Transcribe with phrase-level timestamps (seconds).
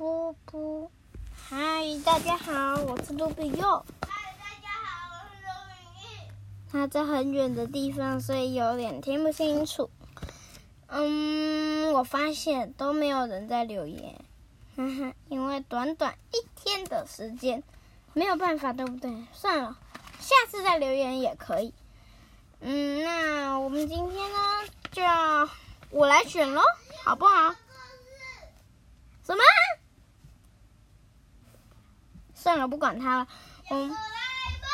[0.00, 0.88] 噗噗。
[1.50, 3.84] 嗨，大家好，我是卢比佑。
[4.00, 6.32] 嗨，大家好，我是卢比玉。
[6.72, 9.90] 他在很远的地方，所以有点听不清楚。
[10.86, 14.14] 嗯，我发现都没有人在留言，
[14.74, 17.62] 哈哈，因为短短一天的时间，
[18.14, 19.26] 没有办法，对不对？
[19.34, 19.76] 算了，
[20.18, 21.74] 下次再留言也可以。
[22.60, 24.38] 嗯，那我们今天呢，
[24.92, 25.46] 就要
[25.90, 26.62] 我来选喽，
[27.04, 27.54] 好不好？
[29.26, 29.42] 什么？
[32.40, 33.28] 算了，不管他了。
[33.70, 34.00] 嗯，哆啦
[34.46, 34.70] A 梦。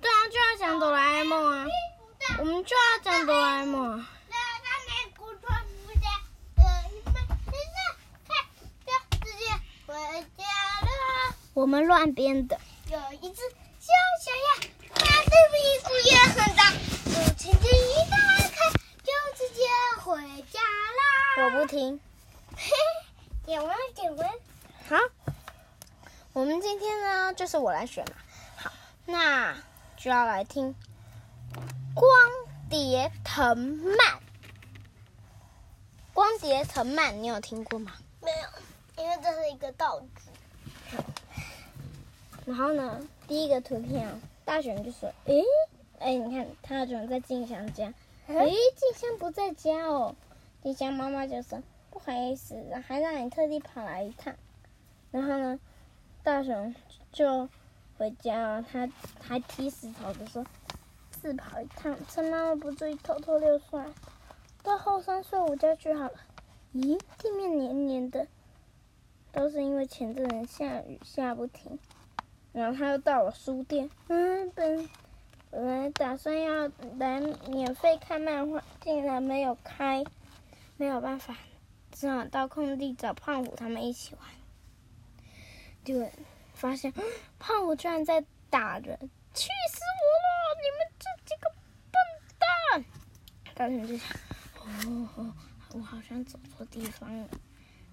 [0.00, 1.66] 对啊，就要讲哆啦 A 梦啊。
[2.38, 4.08] 我们就要讲哆啦 A 梦啊。
[11.52, 12.58] 我们乱编的。
[12.88, 13.40] 有一只
[13.78, 13.92] 小
[14.22, 16.70] 小鸭，它的屁股也很大，
[17.06, 18.70] 母亲节一打开
[19.02, 19.62] 就直接
[20.02, 20.20] 回
[20.50, 21.00] 家啦。
[21.44, 21.98] 我不听。
[22.56, 22.70] 嘿，
[23.46, 24.30] 点完点完。
[24.88, 24.96] 好，
[26.36, 28.16] 我们今天呢，就是我来选嘛。
[28.58, 28.70] 好，
[29.06, 29.56] 那
[29.96, 30.74] 就要来听
[31.94, 32.06] 《光
[32.68, 33.96] 碟藤蔓》。
[36.12, 37.94] 光碟藤蔓，你有听过吗？
[38.20, 40.98] 没有，因为这是一个道具。
[42.44, 45.42] 然后呢，第一个图片啊，大熊就说：“诶，
[46.00, 47.90] 哎，你看他怎么在静香家？
[48.26, 50.14] 诶，静香不在家哦。”
[50.62, 54.34] 静香妈妈就说：“不好意思，还让你特地跑来一趟。”
[55.10, 55.58] 然后呢，
[56.26, 56.74] 大熊
[57.12, 57.48] 就
[57.96, 58.88] 回家了，他
[59.22, 60.44] 还踢石头的说
[61.12, 63.86] ：“自跑一趟，趁妈妈不注意偷偷溜出来，
[64.60, 66.14] 到后山睡午觉去好了。”
[66.74, 68.26] 咦，地面黏黏的，
[69.30, 71.78] 都是因为前阵子下雨下不停。
[72.52, 74.88] 然后他又到了书店，嗯，本
[75.52, 80.02] 本来打算要来免费看漫画，竟然没有开，
[80.76, 81.36] 没有办法，
[81.92, 84.24] 只好到空地找胖虎他们一起玩。
[85.86, 86.10] 对，
[86.52, 86.92] 发现
[87.38, 88.98] 胖虎居然在打人，
[89.32, 90.28] 气死我了！
[90.60, 91.48] 你们这几个
[91.92, 91.96] 笨
[92.40, 92.84] 蛋！
[93.54, 94.10] 大熊就想，
[94.58, 95.32] 哦，哦，
[95.74, 97.28] 我好像走错地方了。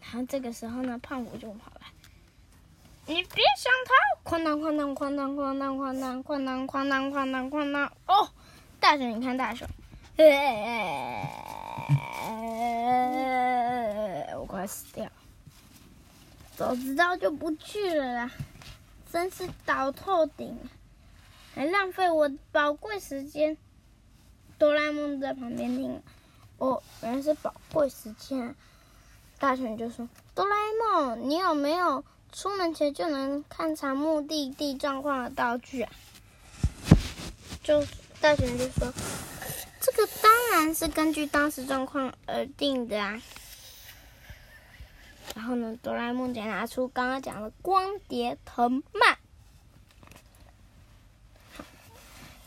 [0.00, 1.86] 然后这个时候呢，胖虎就跑来。
[3.04, 3.92] 你别想逃！
[4.24, 7.92] 哐当哐当哐当哐当哐当哐当哐当哐当哐当！
[8.06, 8.30] 哦，
[8.80, 9.68] 大熊，你看大熊，
[14.38, 15.06] 我快死掉！
[16.62, 18.30] 早知道就不去了啦，
[19.10, 20.56] 真是倒透顶，
[21.56, 23.56] 还浪费我宝贵时间。
[24.60, 26.00] 哆啦 A 梦在旁边听，
[26.58, 28.54] 哦，原来是宝贵时间。
[29.40, 35.90] 大雄就说：“哆啦 A 梦，你有没有？”出门前就能勘察目的地状况的道具啊，
[37.64, 37.84] 就
[38.20, 38.92] 大雄就说
[39.82, 43.20] ：“这个当然是根据当时状况而定的啊。”
[45.34, 49.18] 然后呢，哆啦 A 梦就拿出刚刚讲的光碟藤蔓。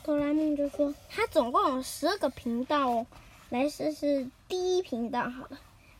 [0.03, 3.07] 哆啦 A 梦就说：“它总共有十二个频道哦，
[3.49, 5.59] 来试试第一频道好了，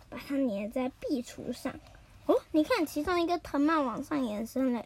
[0.09, 1.73] 把它粘在壁橱上。”
[2.27, 4.85] 哦，你看，其中一个藤蔓往上延伸了，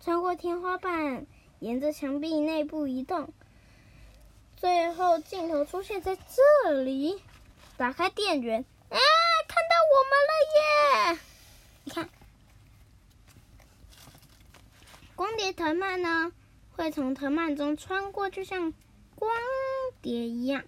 [0.00, 1.26] 穿过天花板，
[1.60, 3.32] 沿着墙壁内部移动，
[4.56, 7.22] 最后镜头出现在这里。
[7.76, 8.64] 打开电源，
[9.90, 11.18] 我们了耶！
[11.84, 12.08] 你看，
[15.14, 16.32] 光碟藤蔓呢，
[16.72, 18.74] 会从藤蔓中穿过，就像
[19.14, 19.32] 光
[20.02, 20.64] 碟一样。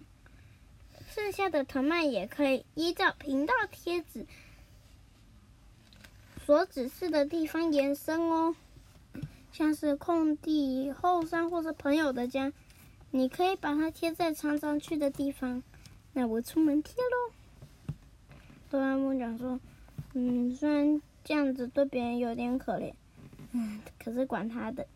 [1.13, 4.25] 剩下的藤蔓也可以依照频道贴纸。
[6.45, 8.55] 所指示的地方延伸哦，
[9.51, 12.51] 像是空地、后山或者朋友的家，
[13.11, 15.61] 你可以把它贴在常常去的地方。
[16.13, 17.33] 那我出门贴喽。
[18.71, 19.59] 哆啦 A 梦讲说
[20.15, 22.93] ：“嗯，虽然这样子对别人有点可怜，
[23.51, 24.87] 嗯，可是管他的。”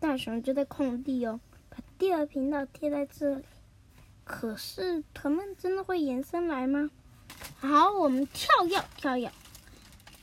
[0.00, 1.38] 大熊就在空地哦，
[1.70, 3.44] 把第二频道贴在这里。
[4.24, 6.90] 可是藤蔓真的会延伸来吗？
[7.60, 9.30] 好，我们跳跃跳跃，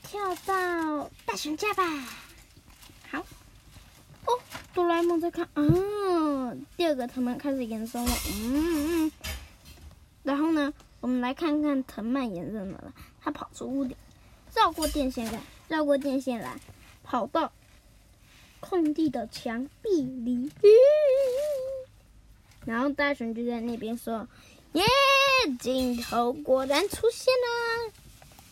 [0.02, 1.82] 跳到大熊家吧。
[3.10, 3.20] 好，
[4.26, 4.38] 哦，
[4.74, 9.12] 哆啦 A 梦在看，啊，第二个藤蔓开始延伸了，嗯嗯。
[10.22, 13.96] 然后呢，我们来看看藤蔓延伸了，它跑出屋顶，
[14.54, 16.60] 绕过电线杆，绕过电线杆，
[17.02, 17.52] 跑到
[18.60, 20.50] 空地的墙壁里。
[22.64, 24.28] 然后大熊就在那边说
[24.74, 24.84] ：“耶！”
[25.58, 27.92] 镜头果然出现了，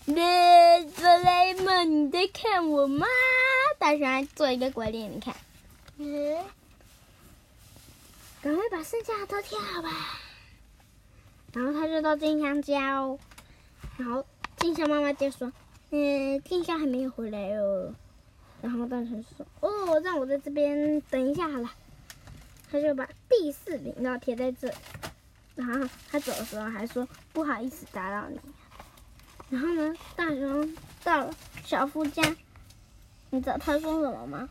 [0.07, 3.07] 那哆啦 A 梦，你在看我吗？
[3.79, 5.37] 大熊还做一个鬼脸，你看，
[5.99, 6.45] 嗯，
[8.43, 9.89] 赶快把剩下的都贴好吧。
[11.53, 13.19] 然后他就到静香家哦，
[13.97, 14.25] 然后
[14.57, 15.53] 静香妈妈就说
[15.91, 17.95] ：“嗯，静香还没有回来哦。”
[18.63, 21.71] 然后大雄说：“哦，让我在这边等一下好了。”
[22.71, 24.73] 他就把第四频道贴在这。
[25.57, 28.39] 然后他走的时候还说：“不好意思打扰你。”
[29.51, 32.23] 然后呢，大雄到了小夫家，
[33.31, 34.49] 你知道他说什么吗？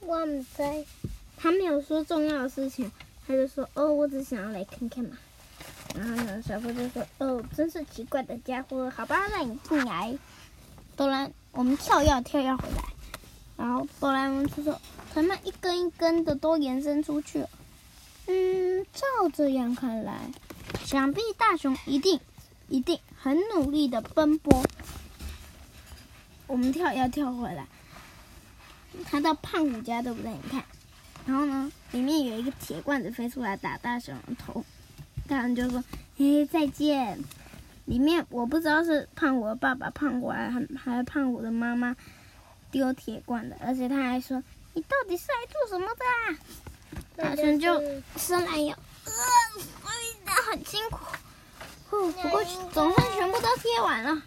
[0.00, 0.84] 我不知。
[1.36, 2.90] 他没有说重要的事情，
[3.26, 5.16] 他就说：“哦，我只想要来看看嘛。”
[5.94, 10.18] 然后呢，小夫就说：“哦，真是奇怪的家伙，好吧，让你进来。”
[10.96, 12.84] 哆啦，我们跳跃跳跃回来，
[13.56, 14.80] 然后哆啦 A 梦就说
[15.14, 17.48] ：“藤蔓一根一根的都延伸出去了。”
[18.26, 20.18] 嗯，照这样看来，
[20.84, 22.18] 想必大雄一定
[22.68, 24.64] 一定很努力的奔波。
[26.46, 27.66] 我们跳跃跳回来，
[29.04, 30.32] 他到胖虎家，对不对？
[30.32, 30.64] 你看，
[31.26, 34.64] 然后呢，里面有一个铁罐子飞出来打大雄的头。
[35.28, 35.82] 大人就说
[36.16, 37.18] ：“嘿，再见。”
[37.86, 41.94] 里面我不知道是胖虎的爸爸胖虎还还是胖虎的妈妈
[42.70, 44.42] 丢铁罐的，而且他还说
[44.72, 46.38] ：“你到底是来做什么的啊？”
[47.16, 47.80] 大雄就
[48.16, 48.74] 伸懒腰，
[49.04, 49.12] 呃，
[49.60, 50.98] 所以他很辛苦。
[51.90, 52.42] 哦，不过
[52.72, 54.22] 总算全部都贴完了。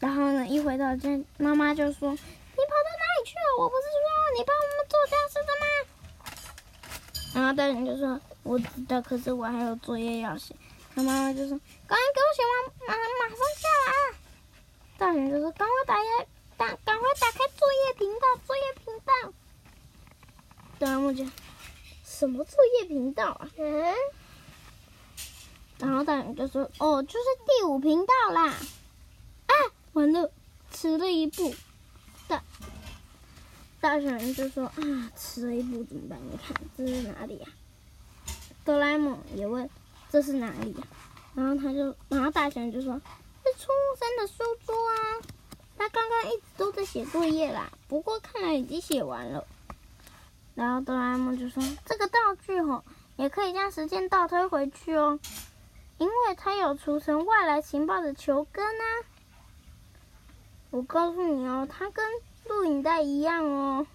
[0.00, 1.08] 然后呢，一回到家，
[1.38, 3.60] 妈妈就说：“你跑到哪里去了？
[3.60, 5.90] 我不是说你帮我们做家事的吗？”
[7.34, 8.20] 然后大人就说。
[8.44, 10.52] 我知道，可是我还有作业要写。
[10.96, 11.50] 他妈妈就说
[11.86, 14.18] ：“赶紧给我写完，马马上下来。”
[14.98, 16.26] 大雄就说：“赶快打开，
[16.56, 19.32] 打赶快打开作业频道，作业频道。”
[20.80, 21.24] 哆啦 A 梦就
[22.04, 23.94] ：“什么作业频道啊？”嗯。
[25.78, 28.48] 然后大雄就说：“哦，就是第五频道啦。”
[29.46, 29.54] 啊，
[29.92, 30.32] 完了，
[30.72, 31.54] 迟了一步。
[32.26, 32.42] 大
[33.82, 36.16] 大雄就说：“啊，迟了一步怎么办？
[36.30, 37.48] 你看这是哪里呀？”
[38.64, 39.68] 哆啦 A 梦也问
[40.08, 40.86] ：“这是哪里呀？”
[41.34, 42.94] 然后他就，然后大雄就说
[43.42, 45.26] ：“是出生的书桌啊。”
[45.76, 49.44] 他刚刚一直都在写作业啦，不过看来已经写完了。
[50.54, 52.84] 然后哆啦 A 梦就说：“这个道具吼，
[53.16, 55.18] 也可以将时间倒推回去哦，
[55.98, 58.84] 因为它有储存外来情报的球根啊。
[60.70, 62.06] 我告诉你哦，它跟
[62.52, 63.86] 录影带一样哦。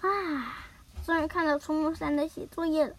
[0.00, 0.64] 啊，
[1.04, 2.94] 终于看到冲木山的写作业了。”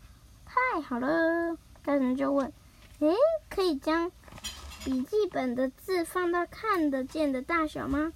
[0.45, 2.51] 太好了，大人就问
[2.99, 3.13] ：“诶，
[3.49, 4.11] 可以将
[4.83, 8.13] 笔记本的字放到看得见的大小吗？”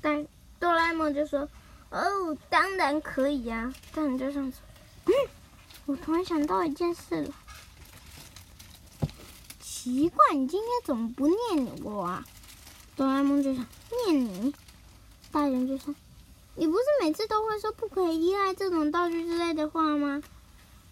[0.00, 0.26] 但
[0.58, 1.48] 哆啦 A 梦就说
[1.90, 4.60] ：“哦，当然可以呀。”大人就上说
[5.06, 5.12] ：“嗯，
[5.86, 7.34] 我突然想到一件事了，
[9.60, 12.24] 奇怪，你今天怎么不念我啊？”
[12.96, 13.64] 哆啦 A 梦就想
[14.06, 14.54] 念你，
[15.32, 15.94] 大人就说
[16.56, 20.22] ：“你不是每次都会说不可以依赖这种道具之类的话吗？”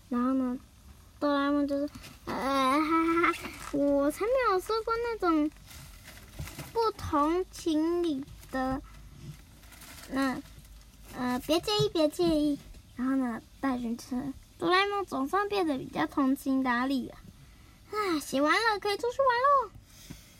[0.09, 0.59] 然后呢？
[1.21, 1.91] 哆啦 A 梦就是，
[2.27, 3.39] 呃，哈哈哈，
[3.73, 5.51] 我才没有说过那种
[6.73, 8.81] 不同情理的，
[10.13, 10.41] 那，
[11.17, 12.57] 呃，别介意，别介意。
[12.95, 17.17] 然后呢，大雄说，哆啦 A 梦总算变得比较通情达理了。
[17.91, 19.73] 啊，写完了，可以出去玩喽。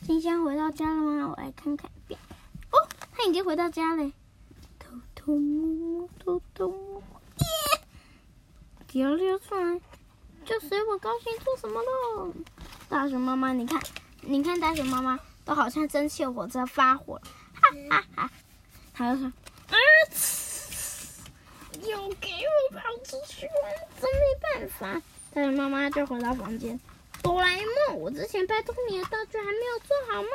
[0.07, 1.27] 静香回到家了吗？
[1.27, 1.91] 我来看看。
[3.19, 4.11] 他已经回到家了。
[4.79, 9.01] 偷偷摸摸，偷偷摸摸，耶！
[9.01, 9.81] 要溜出来。
[10.45, 12.33] 就随我高兴做什么喽！
[12.87, 13.77] 大熊妈妈，你看，
[14.21, 17.21] 你看大熊妈妈都好像蒸汽火车发火了，
[17.53, 18.31] 哈哈哈！
[18.93, 19.27] 他就说
[19.67, 19.77] ：“啊、呃、
[20.09, 21.21] 子，
[21.81, 25.01] 又给我跑出去玩，真没办法。”
[25.35, 26.79] 大熊妈妈就回到房间。
[27.21, 30.29] 哆啦 A 梦，我之前拜托你的道具还没有做好吗？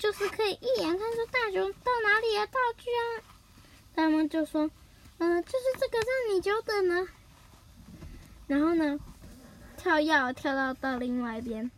[0.00, 3.22] 就是可以一眼看出大熊到哪里的道具啊！
[3.94, 4.70] 他们就说
[5.18, 7.06] ：“嗯、呃，就是这个，让你久等了。”
[8.48, 8.98] 然后呢？
[9.76, 11.70] 跳跃跳到到另外一边，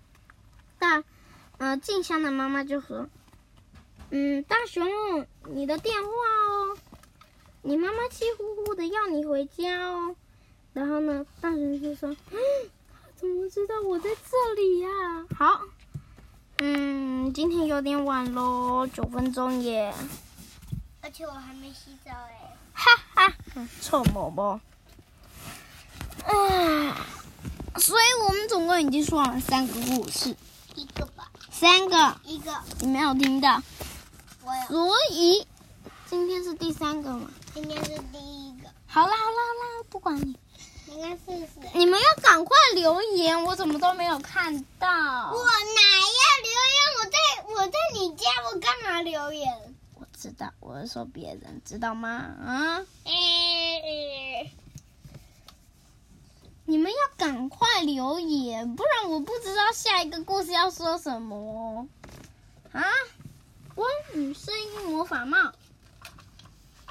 [0.79, 1.05] 大，
[1.59, 3.09] 呃，静香的妈妈就说
[4.11, 4.88] ：“嗯，大熊，
[5.49, 6.79] 你的电话哦，
[7.62, 10.14] 你妈妈气呼呼的要你回家哦。”
[10.73, 12.37] 然后呢，大熊就说：“他
[13.17, 14.88] 怎么知道我在这里呀？”
[15.37, 15.61] 好，
[16.59, 19.92] 嗯，今天有点晚喽，九分钟耶。
[21.00, 22.56] 而且我还没洗澡哎。
[22.73, 23.35] 哈哈，
[23.80, 24.61] 臭宝宝。
[26.25, 27.06] 啊。
[27.76, 30.37] 所以我们总共已经说了三个故事，
[30.75, 33.62] 一个吧，三个，一个，你没有听到？
[34.44, 34.66] 我有。
[34.68, 35.47] 所以
[36.06, 37.30] 今天是第三个嘛？
[37.54, 38.68] 今天是第一个。
[38.87, 40.37] 好啦好啦好啦，不管你。
[40.88, 41.61] 应该试试？
[41.73, 44.87] 你们要赶快留言，我怎么都没有看到。
[44.88, 45.00] 我哪
[45.32, 45.40] 要留言？
[45.40, 46.22] 我在
[47.62, 49.76] 我在你家，我干嘛留言？
[49.95, 52.09] 我知道，我是说别人，知道吗？
[52.11, 52.85] 啊？
[56.64, 61.37] 你们要赶快留言，不然我不知道下一个故事要说什么。
[61.37, 61.87] 哦。
[62.73, 62.83] 啊，
[63.76, 65.52] 光与声音魔法帽，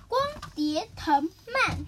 [0.08, 0.22] 光
[0.56, 1.86] 碟藤蔓，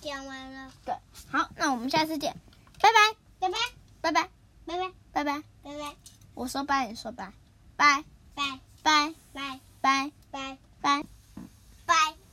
[0.00, 0.72] 讲完了。
[0.86, 0.94] 对，
[1.30, 2.34] 好，那我们下次见，
[2.80, 3.58] 拜拜，拜拜，
[4.00, 4.30] 拜拜，
[4.64, 5.94] 拜拜，拜拜，拜拜，
[6.32, 7.30] 我说拜，你说拜，
[7.76, 8.04] 拜
[8.34, 11.04] 拜拜拜拜拜拜。
[11.86, 12.25] 拜。